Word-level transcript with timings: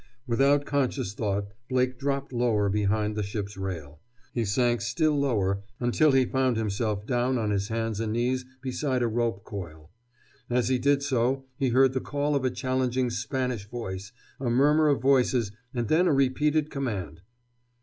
Without 0.25 0.65
conscious 0.65 1.13
thought 1.13 1.49
Blake 1.69 1.99
dropped 1.99 2.33
lower 2.33 2.69
behind 2.69 3.15
the 3.15 3.21
ship's 3.21 3.55
rail. 3.55 3.99
He 4.33 4.45
sank 4.45 4.81
still 4.81 5.15
lower, 5.15 5.61
until 5.79 6.11
he 6.13 6.25
found 6.25 6.57
himself 6.57 7.05
down 7.05 7.37
on 7.37 7.51
his 7.51 7.67
hands 7.67 7.99
and 7.99 8.11
knees 8.13 8.43
beside 8.63 9.03
a 9.03 9.07
rope 9.07 9.43
coil. 9.43 9.91
As 10.49 10.69
he 10.69 10.79
did 10.79 11.03
so 11.03 11.45
he 11.55 11.69
heard 11.69 11.93
the 11.93 12.01
call 12.01 12.35
of 12.35 12.43
a 12.43 12.49
challenging 12.49 13.11
Spanish 13.11 13.69
voice, 13.69 14.11
a 14.39 14.49
murmur 14.49 14.87
of 14.87 15.03
voices, 15.03 15.51
and 15.71 15.87
then 15.87 16.07
a 16.07 16.13
repeated 16.13 16.71
command. 16.71 17.21